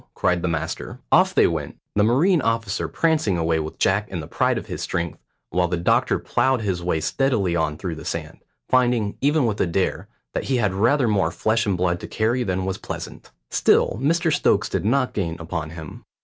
cried 0.15 0.41
the 0.41 0.47
master. 0.47 0.97
Off 1.11 1.35
they 1.35 1.45
went, 1.45 1.77
the 1.93 2.01
marine 2.03 2.41
officer 2.41 2.87
prancing 2.87 3.37
away 3.37 3.59
with 3.59 3.77
Jack 3.77 4.09
in 4.09 4.19
the 4.19 4.25
pride 4.25 4.57
of 4.57 4.65
his 4.65 4.81
strength, 4.81 5.19
while 5.51 5.67
the 5.67 5.77
doctor 5.77 6.17
ploughed 6.17 6.61
his 6.61 6.81
way 6.81 6.99
steadily 6.99 7.55
on 7.55 7.77
through 7.77 7.93
the 7.93 8.03
sand, 8.03 8.39
finding, 8.67 9.15
even 9.21 9.45
with 9.45 9.61
Adair, 9.61 10.07
that 10.33 10.45
he 10.45 10.57
had 10.57 10.73
rather 10.73 11.07
more 11.07 11.29
flesh 11.29 11.67
and 11.67 11.77
blood 11.77 11.99
to 11.99 12.07
carry 12.07 12.41
than 12.41 12.65
was 12.65 12.79
pleasant. 12.79 13.29
Still 13.51 13.99
Mr 14.01 14.33
Stokes 14.33 14.69
did 14.69 14.85
not 14.85 15.13
gain 15.13 15.37
upon 15.39 15.69
him. 15.69 16.03